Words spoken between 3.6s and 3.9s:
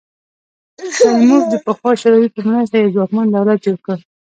جوړ